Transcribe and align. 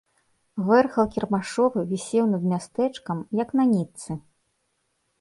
Вэрхал 0.69 1.07
кірмашовы 1.17 1.79
вісеў 1.93 2.25
над 2.33 2.43
мястэчкам, 2.55 3.17
як 3.45 3.49
на 3.61 3.71
нітцы. 3.77 4.11